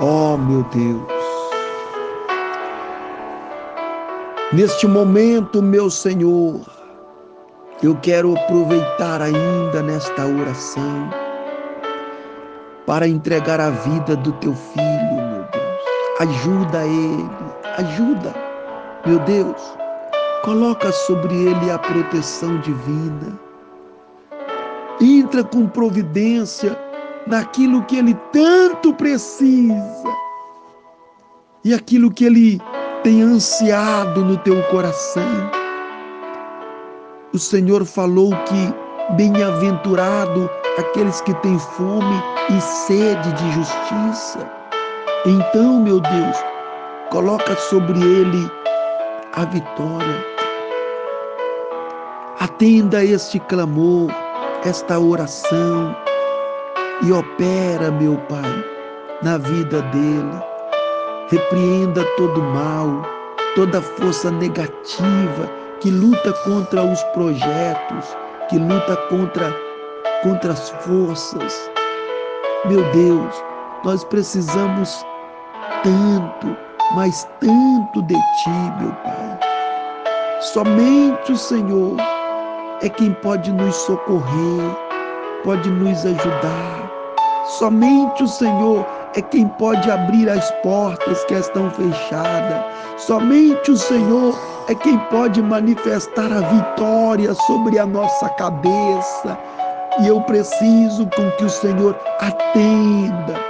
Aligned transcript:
Oh, 0.00 0.36
meu 0.36 0.62
Deus. 0.72 1.02
Neste 4.52 4.86
momento, 4.86 5.60
meu 5.60 5.90
Senhor, 5.90 6.60
eu 7.82 7.96
quero 7.96 8.36
aproveitar 8.36 9.20
ainda 9.20 9.82
nesta 9.82 10.24
oração 10.24 11.10
para 12.86 13.08
entregar 13.08 13.58
a 13.58 13.70
vida 13.70 14.14
do 14.14 14.30
teu 14.34 14.54
filho, 14.54 15.14
meu 15.16 15.44
Deus. 15.50 15.80
Ajuda 16.20 16.86
ele, 16.86 17.30
ajuda, 17.78 18.34
meu 19.04 19.18
Deus. 19.18 19.76
Coloca 20.44 20.92
sobre 20.92 21.34
ele 21.34 21.72
a 21.72 21.78
proteção 21.78 22.60
divina. 22.60 23.36
Entra 25.00 25.42
com 25.42 25.66
providência 25.66 26.78
naquilo 27.28 27.82
que 27.84 27.96
ele 27.96 28.14
tanto 28.32 28.94
precisa 28.94 30.04
e 31.64 31.74
aquilo 31.74 32.10
que 32.10 32.24
ele 32.24 32.60
tem 33.02 33.20
ansiado 33.22 34.24
no 34.24 34.38
teu 34.38 34.62
coração. 34.64 35.50
O 37.32 37.38
Senhor 37.38 37.84
falou 37.84 38.30
que 38.30 39.14
bem-aventurado 39.14 40.48
aqueles 40.78 41.20
que 41.20 41.34
têm 41.34 41.58
fome 41.58 42.22
e 42.56 42.60
sede 42.60 43.32
de 43.32 43.52
justiça. 43.52 44.50
Então, 45.26 45.82
meu 45.82 46.00
Deus, 46.00 46.36
coloca 47.10 47.54
sobre 47.56 47.98
ele 48.00 48.50
a 49.34 49.44
vitória. 49.44 50.26
Atenda 52.40 53.04
este 53.04 53.38
clamor, 53.40 54.10
esta 54.64 54.98
oração 54.98 55.94
e 57.02 57.12
opera, 57.12 57.90
meu 57.90 58.16
Pai, 58.28 58.64
na 59.22 59.38
vida 59.38 59.82
dele. 59.82 60.42
Repreenda 61.30 62.04
todo 62.16 62.42
mal, 62.42 63.02
toda 63.54 63.82
força 63.82 64.30
negativa 64.30 65.48
que 65.80 65.90
luta 65.90 66.32
contra 66.44 66.82
os 66.82 67.02
projetos, 67.14 68.16
que 68.48 68.58
luta 68.58 68.96
contra, 69.08 69.54
contra 70.22 70.52
as 70.52 70.70
forças. 70.70 71.70
Meu 72.64 72.82
Deus, 72.92 73.44
nós 73.84 74.02
precisamos 74.04 75.04
tanto, 75.84 76.56
mas 76.94 77.28
tanto 77.40 78.02
de 78.02 78.14
Ti, 78.14 78.50
meu 78.80 78.92
Pai. 79.04 79.38
Somente 80.40 81.32
o 81.32 81.36
Senhor 81.36 81.96
é 82.82 82.88
quem 82.88 83.12
pode 83.12 83.52
nos 83.52 83.76
socorrer, 83.76 84.76
pode 85.44 85.68
nos 85.70 86.04
ajudar. 86.04 86.77
Somente 87.48 88.22
o 88.22 88.28
Senhor 88.28 88.86
é 89.14 89.22
quem 89.22 89.48
pode 89.48 89.90
abrir 89.90 90.28
as 90.28 90.50
portas 90.62 91.24
que 91.24 91.32
estão 91.32 91.70
fechadas. 91.70 92.62
Somente 92.98 93.70
o 93.70 93.76
Senhor 93.76 94.38
é 94.68 94.74
quem 94.74 94.98
pode 95.10 95.42
manifestar 95.42 96.30
a 96.30 96.40
vitória 96.40 97.32
sobre 97.32 97.78
a 97.78 97.86
nossa 97.86 98.28
cabeça. 98.30 99.38
E 100.02 100.08
eu 100.08 100.20
preciso 100.20 101.06
com 101.16 101.30
que 101.38 101.46
o 101.46 101.50
Senhor 101.50 101.98
atenda 102.20 103.40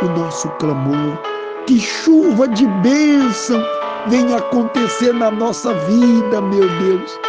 o 0.00 0.06
nosso 0.06 0.48
clamor. 0.58 1.18
Que 1.66 1.78
chuva 1.78 2.48
de 2.48 2.66
bênção 2.66 3.62
venha 4.06 4.38
acontecer 4.38 5.12
na 5.12 5.30
nossa 5.30 5.74
vida, 5.74 6.40
meu 6.40 6.66
Deus. 6.78 7.20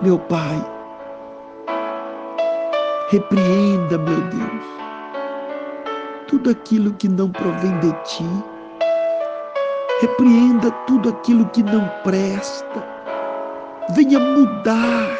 Meu 0.00 0.18
Pai, 0.18 0.77
repreenda, 3.10 3.98
meu 3.98 4.20
Deus 4.28 4.88
tudo 6.28 6.50
aquilo 6.50 6.92
que 6.92 7.08
não 7.08 7.30
provém 7.30 7.72
de 7.80 7.92
ti. 8.04 8.24
Repreenda 10.00 10.70
tudo 10.86 11.08
aquilo 11.08 11.48
que 11.48 11.62
não 11.62 11.88
presta. 12.04 12.86
Venha 13.94 14.20
mudar 14.20 15.18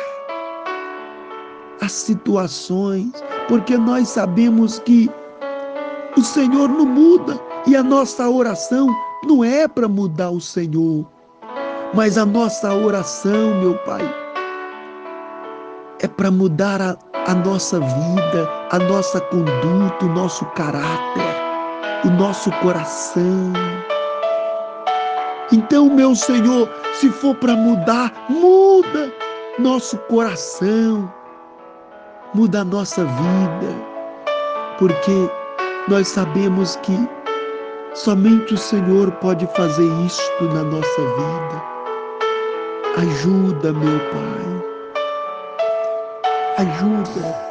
as 1.80 1.92
situações, 1.92 3.10
porque 3.48 3.76
nós 3.76 4.08
sabemos 4.08 4.78
que 4.80 5.10
o 6.16 6.22
Senhor 6.22 6.68
não 6.68 6.84
muda 6.84 7.40
e 7.66 7.74
a 7.74 7.82
nossa 7.82 8.28
oração 8.28 8.88
não 9.24 9.42
é 9.42 9.66
para 9.66 9.88
mudar 9.88 10.30
o 10.30 10.40
Senhor, 10.40 11.06
mas 11.94 12.18
a 12.18 12.26
nossa 12.26 12.74
oração, 12.74 13.60
meu 13.60 13.74
Pai, 13.78 14.02
é 16.00 16.06
para 16.06 16.30
mudar 16.30 16.80
a, 16.82 16.96
a 17.28 17.34
nossa 17.34 17.78
vida, 17.78 18.50
a 18.70 18.78
nossa 18.78 19.20
conduta, 19.20 20.06
o 20.06 20.08
nosso 20.08 20.46
caráter, 20.46 21.36
o 22.06 22.10
nosso 22.10 22.50
coração. 22.62 23.52
Então, 25.52 25.90
meu 25.90 26.14
Senhor, 26.14 26.70
se 26.94 27.10
for 27.10 27.34
para 27.34 27.54
mudar, 27.54 28.10
muda 28.30 29.12
nosso 29.58 29.98
coração, 30.08 31.12
muda 32.32 32.62
a 32.62 32.64
nossa 32.64 33.04
vida, 33.04 33.74
porque 34.78 35.30
nós 35.86 36.08
sabemos 36.08 36.76
que 36.76 36.96
somente 37.92 38.54
o 38.54 38.58
Senhor 38.58 39.10
pode 39.20 39.46
fazer 39.54 39.88
isto 40.06 40.44
na 40.44 40.62
nossa 40.62 41.00
vida. 41.02 41.62
Ajuda, 42.96 43.72
meu 43.74 43.98
Pai 44.10 44.48
ajuda. 46.58 47.48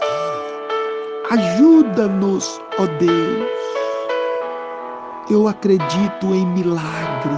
Ajuda-nos, 1.31 2.61
ó 2.77 2.85
Deus. 2.99 3.49
Eu 5.29 5.47
acredito 5.47 6.25
em 6.33 6.45
milagre. 6.47 7.37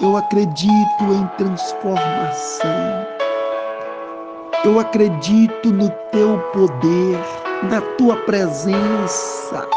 Eu 0.00 0.16
acredito 0.16 1.02
em 1.02 1.26
transformação. 1.36 3.06
Eu 4.64 4.78
acredito 4.78 5.72
no 5.72 5.90
teu 6.12 6.38
poder, 6.52 7.18
na 7.64 7.80
tua 7.98 8.16
presença. 8.16 9.68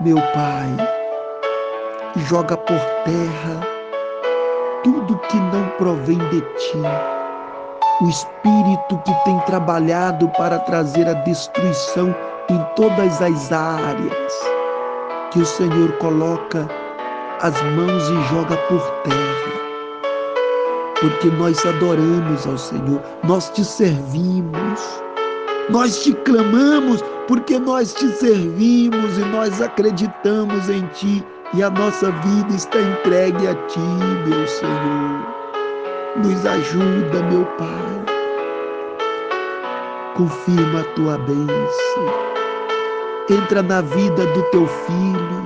Meu 0.00 0.16
Pai, 0.16 0.76
joga 2.16 2.56
por 2.56 2.80
terra 3.04 3.60
tudo 4.82 5.18
que 5.18 5.36
não 5.36 5.68
provém 5.76 6.18
de 6.30 6.40
ti 6.40 7.17
o 8.00 8.08
espírito 8.08 8.96
que 9.04 9.24
tem 9.24 9.38
trabalhado 9.40 10.28
para 10.30 10.58
trazer 10.60 11.08
a 11.08 11.14
destruição 11.14 12.14
em 12.48 12.62
todas 12.76 13.20
as 13.20 13.52
áreas, 13.52 14.32
que 15.32 15.40
o 15.40 15.46
Senhor 15.46 15.92
coloca 15.98 16.68
as 17.40 17.60
mãos 17.74 18.08
e 18.08 18.34
joga 18.34 18.56
por 18.68 18.80
terra. 19.02 19.58
Porque 21.00 21.28
nós 21.36 21.64
adoramos 21.66 22.46
ao 22.46 22.58
Senhor, 22.58 23.02
nós 23.24 23.50
te 23.50 23.64
servimos, 23.64 25.02
nós 25.68 26.02
te 26.02 26.12
clamamos, 26.12 27.02
porque 27.26 27.58
nós 27.58 27.94
te 27.94 28.08
servimos 28.12 29.18
e 29.18 29.24
nós 29.26 29.60
acreditamos 29.60 30.68
em 30.70 30.86
Ti 30.88 31.24
e 31.54 31.62
a 31.62 31.70
nossa 31.70 32.10
vida 32.10 32.54
está 32.54 32.80
entregue 32.80 33.46
a 33.46 33.54
Ti, 33.66 33.80
meu 34.26 34.46
Senhor. 34.46 35.37
Nos 36.22 36.44
ajuda, 36.44 37.22
meu 37.30 37.44
Pai. 37.56 37.68
Confirma 40.16 40.80
a 40.80 40.84
tua 40.94 41.16
bênção. 41.18 42.04
Entra 43.30 43.62
na 43.62 43.82
vida 43.82 44.26
do 44.26 44.42
teu 44.50 44.66
filho. 44.66 45.44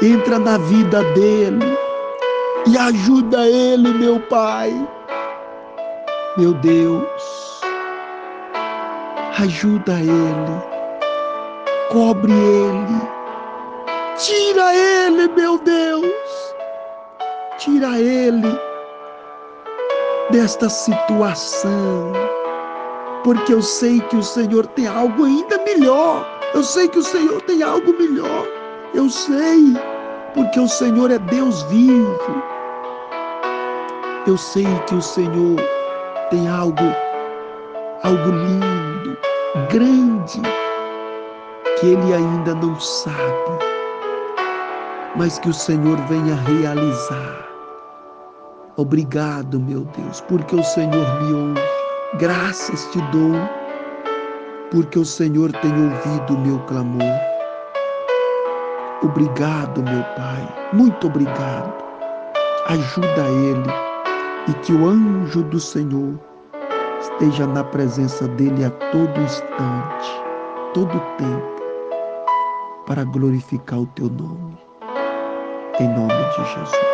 Entra 0.00 0.38
na 0.38 0.56
vida 0.56 1.02
dele. 1.14 1.76
E 2.68 2.78
ajuda 2.78 3.44
ele, 3.48 3.92
meu 3.94 4.20
Pai. 4.20 4.72
Meu 6.36 6.54
Deus. 6.54 7.60
Ajuda 9.40 9.94
ele. 9.94 10.62
Cobre 11.90 12.32
ele. 12.32 13.00
Tira 14.16 14.74
ele, 14.76 15.26
meu 15.26 15.58
Deus. 15.58 16.54
Tira 17.58 17.98
ele 17.98 18.73
desta 20.30 20.68
situação, 20.68 22.12
porque 23.22 23.52
eu 23.52 23.62
sei 23.62 24.00
que 24.00 24.16
o 24.16 24.22
Senhor 24.22 24.66
tem 24.68 24.86
algo 24.86 25.24
ainda 25.24 25.58
melhor. 25.64 26.26
Eu 26.54 26.62
sei 26.62 26.88
que 26.88 26.98
o 26.98 27.02
Senhor 27.02 27.40
tem 27.42 27.62
algo 27.62 27.92
melhor. 27.98 28.46
Eu 28.94 29.10
sei, 29.10 29.74
porque 30.34 30.58
o 30.58 30.68
Senhor 30.68 31.10
é 31.10 31.18
Deus 31.18 31.62
vivo. 31.64 32.42
Eu 34.26 34.38
sei 34.38 34.66
que 34.86 34.94
o 34.94 35.02
Senhor 35.02 35.60
tem 36.30 36.48
algo, 36.48 36.84
algo 38.02 38.30
lindo, 38.30 39.18
grande, 39.70 40.40
que 41.78 41.86
Ele 41.86 42.14
ainda 42.14 42.54
não 42.54 42.78
sabe, 42.80 43.58
mas 45.16 45.38
que 45.38 45.50
o 45.50 45.54
Senhor 45.54 45.98
venha 46.08 46.34
realizar. 46.36 47.53
Obrigado, 48.76 49.60
meu 49.60 49.82
Deus, 49.96 50.20
porque 50.22 50.56
o 50.56 50.64
Senhor 50.64 51.22
me 51.22 51.32
ouve. 51.32 51.60
Graças 52.18 52.84
te 52.90 53.00
dou 53.12 53.34
porque 54.72 54.98
o 54.98 55.04
Senhor 55.04 55.52
tem 55.52 55.70
ouvido 55.70 56.34
o 56.34 56.40
meu 56.40 56.58
clamor. 56.66 57.20
Obrigado, 59.02 59.80
meu 59.82 60.02
Pai, 60.16 60.70
muito 60.72 61.06
obrigado. 61.06 61.72
Ajuda 62.66 63.28
ele 63.28 63.70
e 64.48 64.54
que 64.54 64.72
o 64.72 64.88
anjo 64.88 65.44
do 65.44 65.60
Senhor 65.60 66.18
esteja 66.98 67.46
na 67.46 67.62
presença 67.62 68.26
dele 68.26 68.64
a 68.64 68.70
todo 68.70 69.20
instante, 69.20 70.22
todo 70.72 71.00
tempo, 71.18 71.62
para 72.86 73.04
glorificar 73.04 73.78
o 73.80 73.86
teu 73.94 74.08
nome. 74.08 74.58
Em 75.78 75.88
nome 75.88 76.08
de 76.08 76.54
Jesus. 76.54 76.93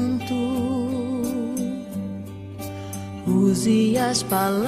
use 3.41 3.97
as 3.97 4.21
palavras 4.21 4.61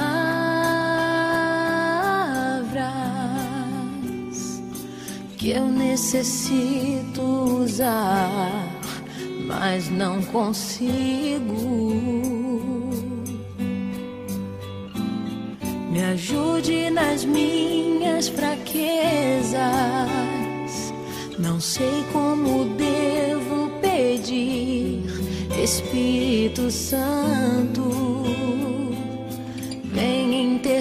que 5.38 5.52
eu 5.52 5.68
necessito 5.68 7.22
usar, 7.62 8.52
mas 9.46 9.90
não 9.90 10.22
consigo. 10.24 11.94
Me 15.92 16.04
ajude 16.06 16.90
nas 16.90 17.24
minhas 17.24 18.28
fraquezas. 18.30 19.62
Não 21.38 21.60
sei 21.60 22.04
como 22.12 22.66
devo 22.76 23.70
pedir, 23.82 25.04
Espírito 25.62 26.72
Santo, 26.72 28.23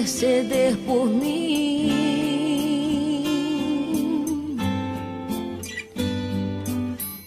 interceder 0.03 0.75
por 0.85 1.05
mim. 1.05 1.63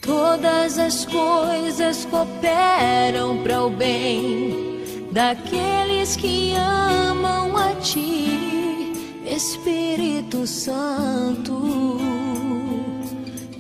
todas 0.03 0.79
as 0.79 1.07
coisas 1.07 2.05
cooperam 2.07 3.43
para 3.43 3.65
o 3.65 3.71
bem 3.71 4.83
daqueles 5.11 6.17
que 6.17 6.55
amam 6.55 7.57
a 7.57 7.75
Ti, 7.77 8.93
Espírito 9.25 10.47
Santo. 10.47 11.99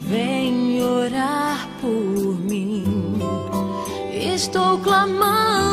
Vem 0.01 0.83
orar 0.83 1.67
por 1.81 2.39
mim. 2.41 3.19
Estou 4.13 4.79
clamando, 4.79 5.66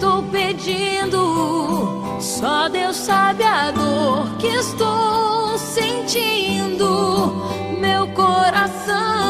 estou 0.00 0.22
pedindo. 0.22 2.16
Só 2.18 2.70
Deus 2.70 2.96
sabe 2.96 3.44
a 3.44 3.70
dor 3.70 4.34
que 4.38 4.46
estou 4.46 5.58
sentindo. 5.58 7.34
Meu 7.78 8.06
coração 8.08 9.29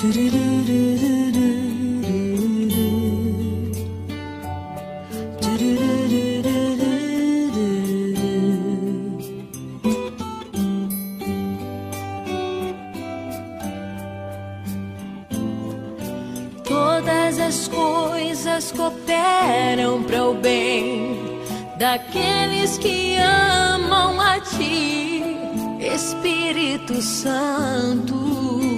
Todas 0.00 0.12
as 17.40 17.66
coisas 17.66 18.70
cooperam 18.70 20.04
para 20.04 20.28
o 20.28 20.34
bem 20.34 21.40
daqueles 21.76 22.78
que 22.78 23.16
amam 23.16 24.20
a 24.20 24.38
Ti, 24.38 25.24
Espírito 25.80 27.02
Santo. 27.02 28.77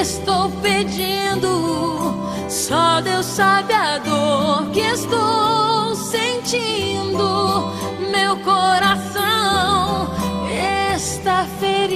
estou 0.00 0.50
pedindo. 0.62 2.14
Só 2.48 3.00
Deus 3.00 3.26
sabe 3.26 3.74
a 3.74 3.98
dor 3.98 4.70
que 4.70 4.80
estou 4.80 5.94
sentindo. 5.94 7.72
Meu 8.10 8.36
coração 8.38 10.08
está 10.94 11.44
feliz. 11.58 11.87